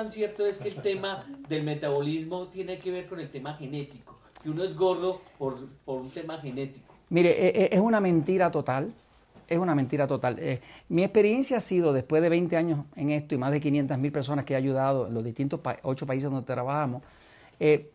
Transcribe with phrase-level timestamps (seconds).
[0.00, 4.18] Tan cierto es que el tema del metabolismo tiene que ver con el tema genético,
[4.42, 6.94] que uno es gordo por, por un tema genético.
[7.10, 8.94] Mire, e- e- es una mentira total.
[9.46, 10.38] Es una mentira total.
[10.38, 10.58] Eh,
[10.88, 14.10] mi experiencia ha sido, después de 20 años en esto y más de 500 mil
[14.10, 17.02] personas que he ayudado en los distintos ocho países donde trabajamos,
[17.58, 17.90] eh,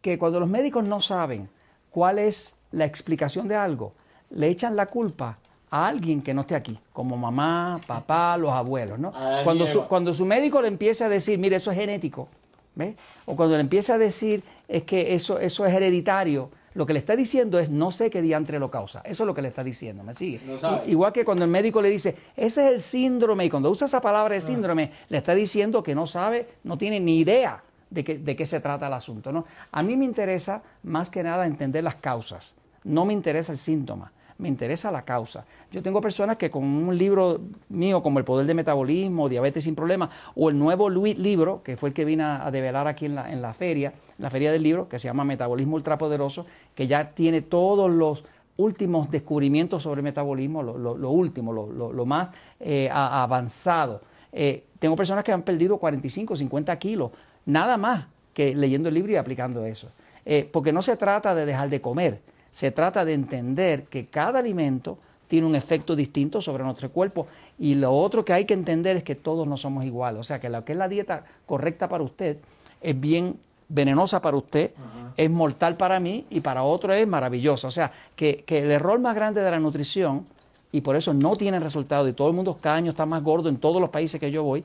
[0.00, 1.48] que cuando los médicos no saben
[1.90, 3.92] cuál es la explicación de algo,
[4.30, 5.36] le echan la culpa
[5.74, 9.12] a alguien que no esté aquí, como mamá, papá, los abuelos, ¿no?
[9.44, 12.28] Cuando su, cuando su médico le empieza a decir, mire, eso es genético,
[12.76, 12.94] ¿ve?
[13.26, 16.98] O cuando le empieza a decir es que eso, eso es hereditario, lo que le
[17.00, 19.00] está diciendo es no sé qué diantre lo causa.
[19.04, 20.40] Eso es lo que le está diciendo, ¿me sigue?
[20.46, 23.86] No Igual que cuando el médico le dice, ese es el síndrome, y cuando usa
[23.86, 28.02] esa palabra de síndrome, le está diciendo que no sabe, no tiene ni idea de,
[28.04, 29.30] qué- de qué se trata el asunto.
[29.32, 29.44] ¿no?
[29.72, 32.54] A mí me interesa más que nada entender las causas.
[32.84, 35.44] No me interesa el síntoma, me interesa la causa.
[35.70, 39.74] Yo tengo personas que con un libro mío como El Poder del Metabolismo, Diabetes sin
[39.74, 43.30] Problemas, o el nuevo libro, que fue el que vine a, develar aquí en la,
[43.32, 47.04] en la feria, en la feria del libro, que se llama Metabolismo Ultrapoderoso, que ya
[47.06, 48.24] tiene todos los
[48.56, 54.02] últimos descubrimientos sobre metabolismo, lo, último, lo, más eh, avanzado.
[54.32, 57.10] Eh, tengo personas que han perdido 45, 50 kilos,
[57.46, 59.90] nada más que leyendo el libro y aplicando eso.
[60.24, 62.20] Eh, porque no se trata de dejar de comer,
[62.54, 67.26] se trata de entender que cada alimento tiene un efecto distinto sobre nuestro cuerpo
[67.58, 70.20] y lo otro que hay que entender es que todos no somos iguales.
[70.20, 72.36] O sea, que lo que es la dieta correcta para usted
[72.80, 74.70] es bien venenosa para usted,
[75.16, 77.66] es mortal para mí y para otro es maravillosa.
[77.66, 80.24] O sea, que, que el error más grande de la nutrición,
[80.70, 83.48] y por eso no tiene resultado, y todo el mundo cada año está más gordo
[83.48, 84.62] en todos los países que yo voy,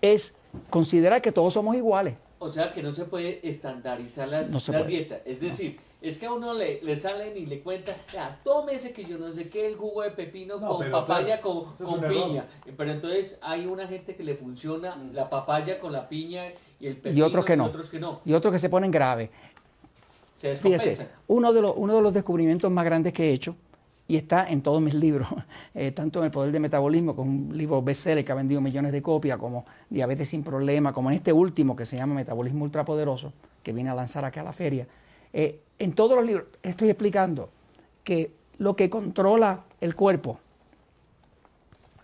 [0.00, 0.34] es
[0.70, 2.14] considerar que todos somos iguales.
[2.38, 4.96] O sea que no se puede estandarizar las, No se las puede.
[4.96, 5.20] dietas.
[5.26, 9.04] Es decir, es que a uno le, le salen y le cuentan, "Vea, tómese que
[9.04, 12.44] yo no sé qué, el jugo de pepino No, con papaya claro, con, piña.
[12.76, 16.44] Pero entonces hay una gente que le funciona la papaya con la piña
[16.80, 17.64] y el pepino Y otros que no.
[17.66, 18.20] otros que no.
[18.24, 19.30] Y otros que se ponen graves.
[20.40, 23.54] Se Fíjese, uno de, los, uno de los descubrimientos más grandes que he hecho,
[24.08, 25.28] y está en todos mis libros,
[25.74, 28.60] eh, tanto en El Poder del Metabolismo, que es un libro bestseller que ha vendido
[28.60, 32.64] millones de copias, como Diabetes sin Problema, como en este último que se llama Metabolismo
[32.64, 33.32] Ultrapoderoso,
[33.62, 34.86] que vine a lanzar acá a la feria.
[35.32, 37.50] Eh, en todos los libros estoy explicando
[38.04, 40.38] que lo que controla el cuerpo,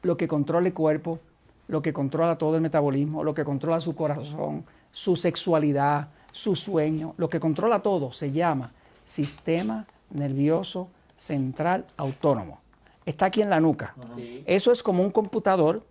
[0.03, 1.21] lo que controla el cuerpo,
[1.69, 7.15] lo que controla todo el metabolismo, lo que controla su corazón, su sexualidad, su sueño,
[7.17, 8.73] lo que controla todo se llama
[9.05, 12.61] sistema nervioso central autónomo.
[13.05, 13.95] Está aquí en la nuca.
[14.17, 14.43] Sí.
[14.47, 15.83] Eso es como un computador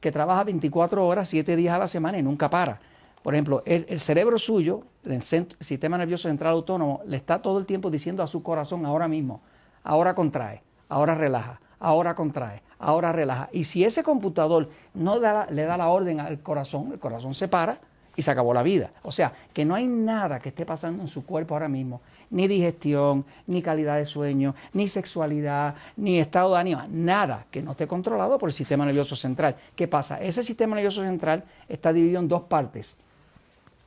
[0.00, 2.80] que trabaja 24 horas, 7 días a la semana y nunca para.
[3.22, 7.90] Por ejemplo, el, cerebro suyo, el sistema nervioso central autónomo, le está todo el tiempo
[7.90, 9.40] diciendo a su corazón ahora mismo,
[9.84, 13.48] ahora contrae, ahora relaja, ahora contrae, ahora relaja.
[13.52, 17.78] Y si ese computador no le da la orden al corazón, el corazón se para
[18.16, 18.90] y se acabó la vida.
[19.02, 22.00] O sea, que no hay nada que esté pasando en su cuerpo ahora mismo,
[22.30, 27.72] ni digestión, ni calidad de sueño, ni sexualidad, ni estado de ánimo, nada que no
[27.72, 29.56] esté controlado por el sistema nervioso central.
[29.76, 30.20] ¿Qué pasa?
[30.20, 32.96] Ese sistema nervioso central está dividido en dos partes.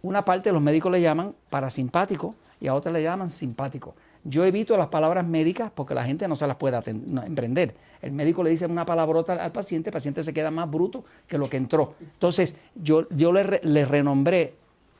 [0.06, 3.96] Una parte los médicos le llaman parasimpático y a otra le llaman simpático.
[4.24, 6.78] Yo evito las palabras médicas porque la gente no se las puede
[7.26, 7.76] emprender.
[8.04, 11.40] El médico le dice una palabrota al, paciente, el paciente se queda más bruto que
[11.40, 11.96] lo que entró.
[12.00, 14.54] Entonces, yo, yo le, re- le renombré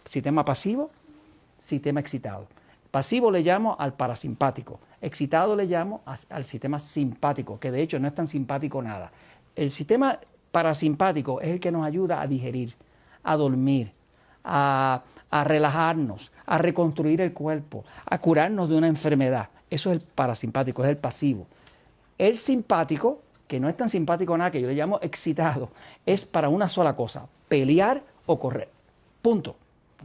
[0.06, 0.90] sistema pasivo,
[1.60, 2.48] sistema excitado.
[2.90, 8.08] Pasivo le llamo al parasimpático, excitado le llamo al sistema simpático, que de hecho no
[8.08, 9.12] es tan simpático nada.
[9.56, 10.20] El sistema
[10.52, 12.74] parasimpático es el que nos ayuda a digerir,
[13.24, 13.92] a dormir,
[14.46, 15.04] a,
[15.44, 19.50] relajarnos, a reconstruir el cuerpo, a curarnos de una enfermedad.
[19.70, 21.48] Eso es el parasimpático, es el pasivo.
[22.18, 25.70] El simpático, que no es tan simpático nada, que yo le llamo excitado,
[26.06, 28.70] es para una sola cosa, pelear o correr.
[29.22, 29.58] Punto.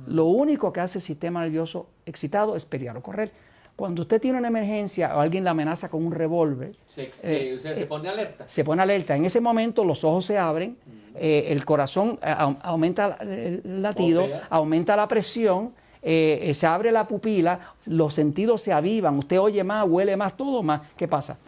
[0.06, 3.32] Lo único que hace el sistema nervioso excitado es pelear o correr.
[3.76, 7.54] Cuando usted tiene una emergencia o alguien la amenaza con un revólver, Se, Eh, eh,
[7.54, 8.44] o sea, se eh, pone alerta.
[8.46, 9.16] se pone alerta.
[9.16, 10.76] En ese momento los ojos se abren,
[11.14, 15.72] el corazón au- aumenta el latido, aumenta la presión,
[16.02, 20.36] eh, eh, se abre la pupila, los sentidos se avivan, usted oye más, huele más,
[20.36, 20.82] todo más.
[20.96, 21.38] ¿Qué pasa?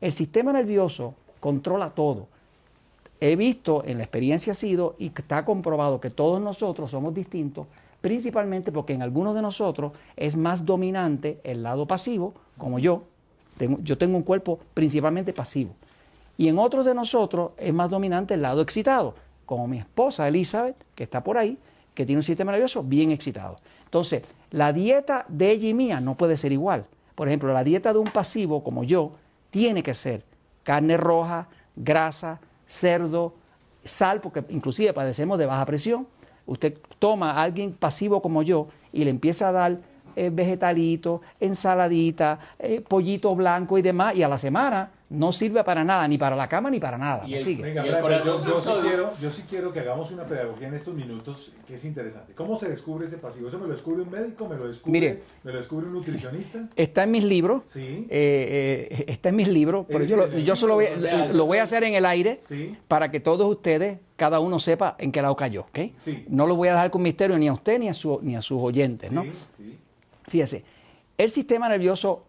[0.00, 2.26] El sistema nervioso controla todo.
[3.20, 7.66] He visto, en la experiencia ha sido, y está comprobado que todos nosotros somos distintos,
[8.02, 13.04] principalmente porque en algunos de nosotros es más dominante el lado pasivo, como yo.
[13.56, 15.74] Tengo- yo tengo un cuerpo principalmente pasivo.
[16.36, 19.14] Y en otros de nosotros es más dominante el lado excitado,
[19.46, 21.56] como mi esposa Elizabeth, que está por ahí,
[21.94, 23.56] que tiene un sistema nervioso bien excitado.
[23.84, 26.86] Entonces, la dieta de ella y mía no puede ser igual.
[27.14, 29.12] Por ejemplo, la dieta de un pasivo como yo
[29.50, 30.24] tiene que ser
[30.64, 31.46] carne roja,
[31.76, 33.34] grasa, cerdo,
[33.84, 36.06] sal, porque inclusive padecemos de baja presión.
[36.46, 39.78] Usted toma a alguien pasivo como yo y le empieza a dar
[40.14, 45.84] eh, vegetalito, ensaladita, eh, pollito blanco y demás, y a la semana no sirve para
[45.84, 47.24] nada, ni para la cama ni para nada.
[47.26, 47.62] Y ¿Me el- sigue?
[47.62, 48.80] Venga, Y el Brian, pero yo, sí solo.
[48.82, 52.32] quiero, yo sí quiero que hagamos una pedagogía en estos minutos que es interesante.
[52.34, 53.48] ¿Cómo se descubre ese pasivo?
[53.48, 54.48] ¿Eso me lo descubre un médico?
[54.48, 55.22] ¿Me lo descubre, Mire.
[55.44, 56.68] ¿me lo descubre un nutricionista?
[56.76, 57.62] Está en mis libros.
[57.66, 58.06] Sí.
[58.10, 61.28] eh, eh, está en mis libros, pero yo, lo, yo solo voy, libro, o sea,
[61.32, 62.76] lo voy a hacer en el aire Sí.
[62.88, 65.62] para que todos ustedes, cada uno sepa en qué lado cayó.
[65.62, 65.78] ¿ok?
[65.98, 66.24] Sí.
[66.28, 68.40] No lo voy a dejar con misterio ni a usted ni a, su- ni a
[68.40, 69.10] sus oyentes.
[69.12, 69.22] ¿no?
[69.24, 69.78] Sí, sí.
[70.28, 70.64] Fíjese,
[71.18, 72.24] el sistema nervioso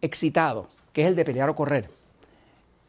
[0.00, 1.88] excitado, que es el de pelear o correr,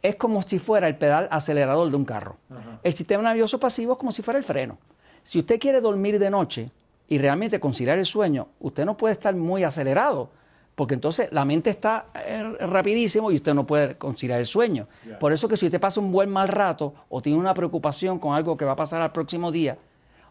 [0.08, 2.38] es como si fuera el pedal acelerador de un carro.
[2.50, 2.80] Ajá.
[2.84, 4.78] El sistema nervioso pasivo es como si fuera el freno.
[5.24, 6.70] Si usted quiere dormir de noche
[7.08, 10.30] y realmente conciliar el sueño, usted no puede estar muy acelerado,
[10.76, 14.88] porque entonces la mente está eh, rapidísimo y usted no puede conciliar el sueño.
[15.20, 18.36] Por eso que si usted pasa un buen mal rato o tiene una preocupación con
[18.36, 19.78] algo que va a pasar al próximo día,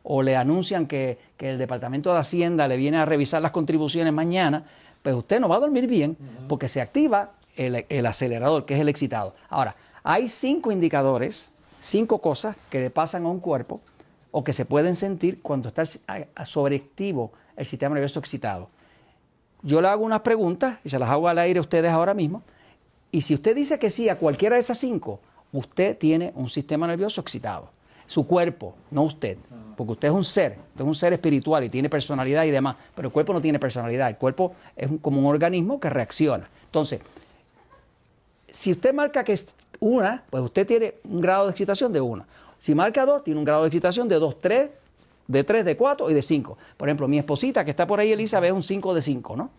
[0.04, 4.12] o le anuncian que, que el Departamento de Hacienda le viene a revisar las contribuciones
[4.12, 4.64] mañana,
[5.02, 6.16] pues usted no va a dormir bien
[6.48, 9.34] porque se activa el, el acelerador, que es el excitado.
[9.48, 13.80] Ahora, hay cinco indicadores, cinco cosas que le pasan a un cuerpo
[14.30, 15.84] o que se pueden sentir cuando está
[16.44, 18.68] sobreactivo el sistema nervioso excitado.
[19.62, 22.42] Yo le hago unas preguntas y se las hago al aire a ustedes ahora mismo.
[23.12, 25.20] Y si usted dice que sí a cualquiera de esas cinco,
[25.52, 27.70] usted tiene un sistema nervioso excitado.
[28.06, 29.38] Su cuerpo, no usted.
[29.76, 32.76] Porque usted es un ser, usted es un ser espiritual y tiene personalidad y demás.
[32.94, 34.08] Pero el cuerpo no tiene personalidad.
[34.08, 36.48] El cuerpo es como un organismo que reacciona.
[36.66, 37.00] Entonces,
[38.54, 42.24] si usted marca que es una, pues usted tiene un grado de excitación de una.
[42.58, 44.70] Si marca dos, tiene un grado de excitación de dos, tres,
[45.26, 46.56] de tres, de cuatro y de cinco.
[46.76, 49.50] Por ejemplo, mi esposita que está por ahí, Elizabeth, es un cinco de cinco, ¿no?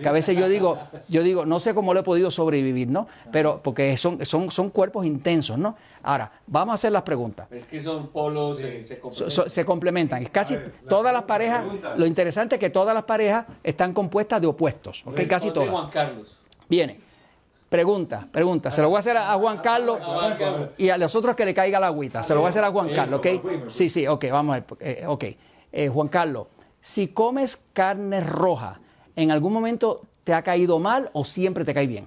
[0.00, 0.76] Que a veces yo digo,
[1.08, 3.06] yo digo, no sé cómo lo he podido sobrevivir, ¿no?
[3.30, 5.76] Pero porque son, son, son cuerpos intensos, ¿no?
[6.02, 7.46] Ahora, vamos a hacer las preguntas.
[7.52, 9.30] Es que son polos, eh, se complementan.
[9.30, 10.24] so- se complementan.
[10.26, 11.94] Casi A ver, la todas las parejas, pregunta.
[11.96, 15.20] lo interesante es que todas las parejas están compuestas de opuestos, ¿ok?
[15.28, 15.68] Casi todas.
[15.70, 16.38] Juan Carlos.
[16.68, 16.98] Viene.
[17.74, 18.70] Pregunta, pregunta.
[18.70, 19.98] Se lo voy a hacer a, a Juan Carlos
[20.78, 22.22] y a los otros que le caiga la agüita.
[22.22, 23.26] Se lo voy a hacer a Juan Carlos, ¿ok?
[23.66, 24.64] Sí, sí, ok, vamos a ver.
[24.78, 25.24] eh, ok.
[25.72, 26.46] Eh, Juan Carlos,
[26.80, 28.78] si comes carne roja,
[29.16, 32.06] ¿en algún momento te ha caído mal o siempre te cae bien?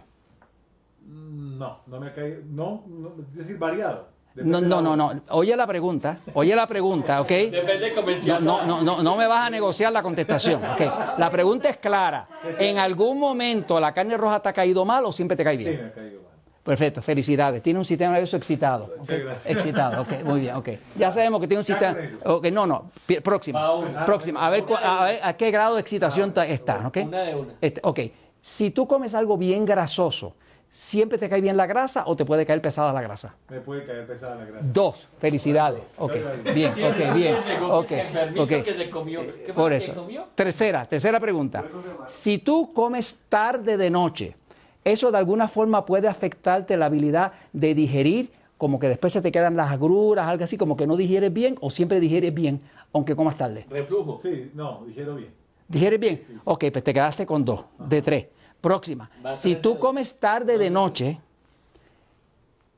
[1.06, 2.44] No, no me ha caído.
[2.46, 4.08] No, no, es decir, variado.
[4.44, 5.22] No, no, no, no.
[5.30, 7.28] Oye la pregunta, oye la pregunta, ¿ok?
[7.30, 8.44] Depende No, comercial.
[8.46, 10.62] no, no, no, no me vas a negociar la contestación.
[10.64, 10.82] ok.
[11.18, 12.28] La pregunta es clara.
[12.60, 15.64] ¿En algún momento la carne roja te ha caído mal o siempre te cae Sí,
[15.66, 15.82] bien?
[15.82, 16.28] me ha caído mal.
[16.64, 17.64] Perfecto, felicidades.
[17.64, 18.86] Tiene un sistema nervioso excitado.
[18.86, 18.98] ok.
[19.00, 19.46] Muchas gracias.
[19.56, 20.70] Excitado, ok, muy bien, ok.
[20.98, 21.94] Ya sabemos que tiene un sistema.
[21.96, 22.18] con eso.
[22.26, 22.92] Ok, no, no,
[23.24, 24.06] próxima.
[24.06, 26.98] Próxima, a ver, a ver a qué grado de excitación ta- está, ok.
[27.06, 27.54] Una de una.
[27.62, 28.00] Este, ok,
[28.42, 30.36] si tú comes algo bien grasoso,
[30.70, 33.36] ¿siempre te cae bien la grasa o te puede caer pesada la grasa?
[33.50, 34.68] Me puede caer pesada la grasa.
[34.72, 35.82] Dos, felicidades.
[35.98, 36.14] Ok,
[36.54, 37.36] bien, ok, bien.
[37.48, 38.64] Llegó Ok, que se enfermito, ok.
[38.64, 39.22] que se comió.
[39.26, 39.94] ¿Qué fue Por eso.
[39.96, 40.26] comió?
[40.36, 41.64] Tercera, tercera pregunta.
[42.08, 44.36] Si tú comes tarde de noche,
[44.84, 48.32] ¿eso de alguna forma puede afectarte la habilidad de digerir?
[48.58, 51.58] Como que después se te quedan las agruras, algo así, como que no digieres bien
[51.62, 52.60] o siempre digieres bien,
[52.92, 53.68] aunque comas tarde.
[53.70, 54.18] Reflujo.
[54.18, 55.32] Sí, no, dijeron bien.
[55.68, 56.22] ¿Digieres bien?
[56.46, 58.26] Ok, pues te quedaste con dos, de tres.
[58.62, 59.10] Próxima.
[59.32, 61.20] Si tres tú de- comes tarde de noche,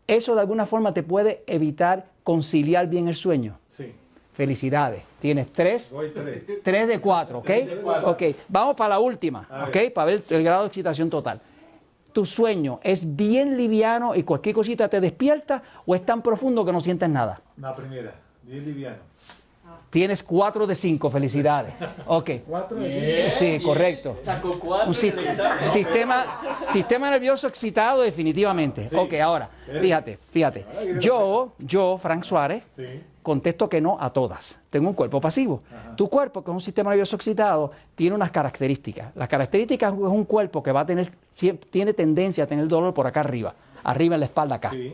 [0.08, 3.58] ¿eso de alguna forma te puede evitar conciliar bien el sueño?
[3.68, 3.94] Sí.
[4.34, 5.04] Felicidades.
[5.20, 5.90] Tienes tres.
[5.92, 6.46] Voy tres.
[6.64, 7.50] 3 de 4, ¿ok?
[7.84, 8.12] cuatro.
[8.12, 9.92] Ok, vamos para la última, ¿ok?
[9.94, 11.42] Para ver el grado de excitación total.
[12.14, 16.72] ¿Tu sueño es bien liviano y cualquier cosita te despierta o es tan profundo que
[16.72, 17.40] no sientes nada?
[17.58, 18.98] La primera, bien liviano.
[19.90, 21.74] Tienes 4 de 5, felicidades.
[22.06, 24.18] Ok, Cuatro de Bien, Sí, correcto.
[24.22, 25.12] Sacó cuatro un si-
[25.64, 28.86] sistema, sistema nervioso excitado definitivamente.
[28.86, 28.96] Sí.
[28.96, 29.50] Ok, ahora,
[29.82, 30.66] fíjate, fíjate.
[31.00, 32.84] Yo, yo, Frank Suárez, Sí.
[33.24, 34.60] contesto que no a todas.
[34.70, 35.60] Tengo un cuerpo pasivo.
[35.96, 39.16] Tu cuerpo, que es un sistema nervioso excitado, tiene unas características.
[39.16, 41.10] Las características es un cuerpo que va a tener,
[41.72, 44.70] tiene tendencia a tener dolor por acá arriba, arriba en la espalda acá.
[44.70, 44.94] Sí.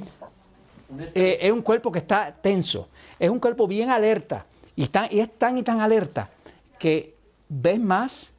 [1.15, 2.88] Eh, es un cuerpo que está tenso,
[3.20, 6.29] es un cuerpo bien alerta y, y es tan y tan alerta
[6.79, 7.15] que
[7.50, 8.32] ves más,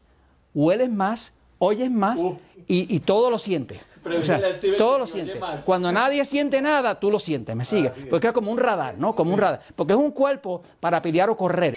[0.55, 2.38] hueles más, oyes más Uh.
[2.66, 3.81] y, y todo lo sientes.
[4.07, 4.40] O sea,
[4.78, 5.37] todo lo sientes.
[5.64, 7.90] Cuando nadie siente nada, tú lo sientes, ¿me sigue?
[8.09, 9.16] Porque es como un radar, ¿no?
[9.16, 9.62] Como un radar.
[9.75, 11.75] Porque es un cuerpo para pelear o correr.